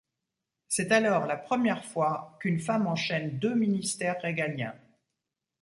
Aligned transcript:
C'est 0.67 0.91
alors 0.91 1.27
la 1.27 1.37
première 1.37 1.85
fois 1.85 2.35
qu'une 2.39 2.59
femme 2.59 2.87
enchaîne 2.87 3.37
deux 3.37 3.53
ministères 3.53 4.19
régaliens. 4.19 4.73